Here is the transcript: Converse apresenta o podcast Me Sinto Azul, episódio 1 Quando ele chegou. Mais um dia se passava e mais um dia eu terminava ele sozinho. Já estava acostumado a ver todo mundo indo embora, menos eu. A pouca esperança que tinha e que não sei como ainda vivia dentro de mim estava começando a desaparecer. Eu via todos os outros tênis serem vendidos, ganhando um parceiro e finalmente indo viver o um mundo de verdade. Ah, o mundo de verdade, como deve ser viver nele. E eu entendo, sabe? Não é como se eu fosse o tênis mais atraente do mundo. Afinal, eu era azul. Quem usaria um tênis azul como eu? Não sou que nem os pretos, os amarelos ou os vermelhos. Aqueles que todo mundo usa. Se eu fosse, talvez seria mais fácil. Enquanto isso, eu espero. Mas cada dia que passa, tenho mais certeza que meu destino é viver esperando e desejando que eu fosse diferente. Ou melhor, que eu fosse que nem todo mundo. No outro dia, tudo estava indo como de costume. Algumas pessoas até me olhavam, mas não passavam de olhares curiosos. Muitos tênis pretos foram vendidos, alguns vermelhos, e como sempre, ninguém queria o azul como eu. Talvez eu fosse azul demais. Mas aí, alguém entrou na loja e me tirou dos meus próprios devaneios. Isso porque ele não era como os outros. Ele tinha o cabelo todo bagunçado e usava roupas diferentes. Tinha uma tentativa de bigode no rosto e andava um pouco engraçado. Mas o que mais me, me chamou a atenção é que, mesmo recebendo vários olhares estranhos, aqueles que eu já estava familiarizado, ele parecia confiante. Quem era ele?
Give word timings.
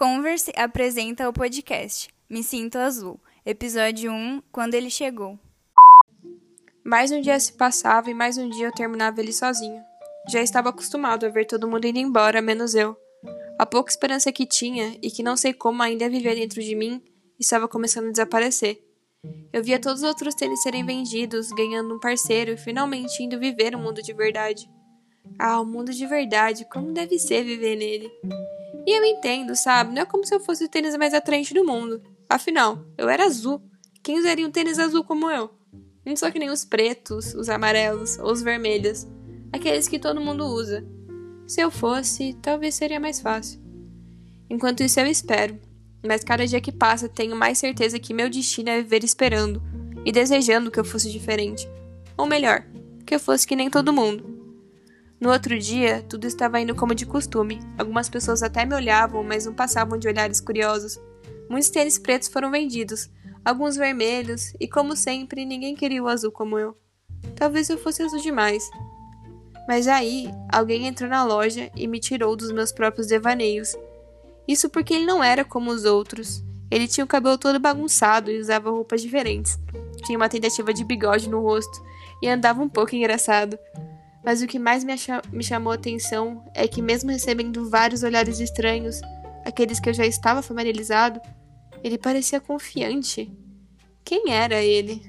Converse 0.00 0.50
apresenta 0.56 1.28
o 1.28 1.32
podcast 1.32 2.08
Me 2.26 2.42
Sinto 2.42 2.78
Azul, 2.78 3.20
episódio 3.44 4.10
1 4.10 4.42
Quando 4.50 4.72
ele 4.72 4.88
chegou. 4.88 5.38
Mais 6.82 7.12
um 7.12 7.20
dia 7.20 7.38
se 7.38 7.52
passava 7.52 8.08
e 8.10 8.14
mais 8.14 8.38
um 8.38 8.48
dia 8.48 8.68
eu 8.68 8.72
terminava 8.72 9.20
ele 9.20 9.30
sozinho. 9.30 9.78
Já 10.32 10.40
estava 10.40 10.70
acostumado 10.70 11.26
a 11.26 11.28
ver 11.28 11.44
todo 11.44 11.68
mundo 11.68 11.84
indo 11.84 11.98
embora, 11.98 12.40
menos 12.40 12.74
eu. 12.74 12.96
A 13.58 13.66
pouca 13.66 13.90
esperança 13.90 14.32
que 14.32 14.46
tinha 14.46 14.96
e 15.02 15.10
que 15.10 15.22
não 15.22 15.36
sei 15.36 15.52
como 15.52 15.82
ainda 15.82 16.08
vivia 16.08 16.34
dentro 16.34 16.62
de 16.62 16.74
mim 16.74 17.02
estava 17.38 17.68
começando 17.68 18.06
a 18.06 18.12
desaparecer. 18.12 18.82
Eu 19.52 19.62
via 19.62 19.78
todos 19.78 20.00
os 20.00 20.08
outros 20.08 20.34
tênis 20.34 20.62
serem 20.62 20.82
vendidos, 20.82 21.52
ganhando 21.52 21.94
um 21.94 22.00
parceiro 22.00 22.52
e 22.52 22.56
finalmente 22.56 23.22
indo 23.22 23.38
viver 23.38 23.74
o 23.74 23.78
um 23.78 23.82
mundo 23.82 24.02
de 24.02 24.14
verdade. 24.14 24.66
Ah, 25.38 25.60
o 25.60 25.66
mundo 25.66 25.92
de 25.92 26.06
verdade, 26.06 26.66
como 26.72 26.90
deve 26.90 27.18
ser 27.18 27.44
viver 27.44 27.76
nele. 27.76 28.10
E 28.86 28.98
eu 28.98 29.04
entendo, 29.04 29.54
sabe? 29.54 29.94
Não 29.94 30.02
é 30.02 30.04
como 30.06 30.24
se 30.24 30.34
eu 30.34 30.40
fosse 30.40 30.64
o 30.64 30.68
tênis 30.68 30.96
mais 30.96 31.14
atraente 31.14 31.54
do 31.54 31.64
mundo. 31.64 32.02
Afinal, 32.28 32.84
eu 32.96 33.08
era 33.08 33.24
azul. 33.24 33.62
Quem 34.02 34.18
usaria 34.18 34.46
um 34.46 34.50
tênis 34.50 34.78
azul 34.78 35.04
como 35.04 35.30
eu? 35.30 35.50
Não 36.04 36.16
sou 36.16 36.32
que 36.32 36.38
nem 36.38 36.50
os 36.50 36.64
pretos, 36.64 37.34
os 37.34 37.48
amarelos 37.48 38.18
ou 38.18 38.32
os 38.32 38.42
vermelhos. 38.42 39.06
Aqueles 39.52 39.86
que 39.86 39.98
todo 39.98 40.20
mundo 40.20 40.46
usa. 40.46 40.84
Se 41.46 41.60
eu 41.60 41.70
fosse, 41.70 42.34
talvez 42.40 42.74
seria 42.74 43.00
mais 43.00 43.20
fácil. 43.20 43.60
Enquanto 44.48 44.82
isso, 44.82 44.98
eu 44.98 45.06
espero. 45.06 45.58
Mas 46.06 46.24
cada 46.24 46.46
dia 46.46 46.60
que 46.60 46.72
passa, 46.72 47.08
tenho 47.08 47.36
mais 47.36 47.58
certeza 47.58 47.98
que 47.98 48.14
meu 48.14 48.30
destino 48.30 48.70
é 48.70 48.80
viver 48.80 49.04
esperando 49.04 49.62
e 50.04 50.10
desejando 50.10 50.70
que 50.70 50.80
eu 50.80 50.84
fosse 50.84 51.10
diferente. 51.10 51.68
Ou 52.16 52.26
melhor, 52.26 52.64
que 53.04 53.14
eu 53.14 53.20
fosse 53.20 53.46
que 53.46 53.56
nem 53.56 53.68
todo 53.68 53.92
mundo. 53.92 54.39
No 55.20 55.30
outro 55.30 55.58
dia, 55.58 56.02
tudo 56.08 56.26
estava 56.26 56.58
indo 56.60 56.74
como 56.74 56.94
de 56.94 57.04
costume. 57.04 57.60
Algumas 57.76 58.08
pessoas 58.08 58.42
até 58.42 58.64
me 58.64 58.74
olhavam, 58.74 59.22
mas 59.22 59.44
não 59.44 59.52
passavam 59.52 59.98
de 59.98 60.08
olhares 60.08 60.40
curiosos. 60.40 60.98
Muitos 61.48 61.68
tênis 61.68 61.98
pretos 61.98 62.28
foram 62.28 62.50
vendidos, 62.50 63.10
alguns 63.44 63.76
vermelhos, 63.76 64.54
e 64.58 64.66
como 64.66 64.96
sempre, 64.96 65.44
ninguém 65.44 65.74
queria 65.74 66.02
o 66.02 66.08
azul 66.08 66.32
como 66.32 66.58
eu. 66.58 66.74
Talvez 67.36 67.68
eu 67.68 67.76
fosse 67.76 68.02
azul 68.02 68.20
demais. 68.20 68.70
Mas 69.68 69.86
aí, 69.86 70.30
alguém 70.50 70.86
entrou 70.86 71.10
na 71.10 71.22
loja 71.22 71.70
e 71.76 71.86
me 71.86 72.00
tirou 72.00 72.34
dos 72.34 72.50
meus 72.50 72.72
próprios 72.72 73.06
devaneios. 73.06 73.76
Isso 74.48 74.70
porque 74.70 74.94
ele 74.94 75.04
não 75.04 75.22
era 75.22 75.44
como 75.44 75.70
os 75.70 75.84
outros. 75.84 76.42
Ele 76.70 76.88
tinha 76.88 77.04
o 77.04 77.08
cabelo 77.08 77.36
todo 77.36 77.60
bagunçado 77.60 78.30
e 78.30 78.40
usava 78.40 78.70
roupas 78.70 79.02
diferentes. 79.02 79.58
Tinha 80.04 80.16
uma 80.16 80.28
tentativa 80.28 80.72
de 80.72 80.82
bigode 80.82 81.28
no 81.28 81.42
rosto 81.42 81.82
e 82.22 82.28
andava 82.28 82.62
um 82.62 82.68
pouco 82.68 82.94
engraçado. 82.94 83.58
Mas 84.24 84.42
o 84.42 84.46
que 84.46 84.58
mais 84.58 84.84
me, 84.84 84.94
me 85.32 85.42
chamou 85.42 85.72
a 85.72 85.76
atenção 85.76 86.44
é 86.54 86.68
que, 86.68 86.82
mesmo 86.82 87.10
recebendo 87.10 87.70
vários 87.70 88.02
olhares 88.02 88.38
estranhos, 88.38 89.00
aqueles 89.44 89.80
que 89.80 89.88
eu 89.88 89.94
já 89.94 90.04
estava 90.04 90.42
familiarizado, 90.42 91.20
ele 91.82 91.96
parecia 91.96 92.40
confiante. 92.40 93.32
Quem 94.04 94.32
era 94.32 94.62
ele? 94.62 95.02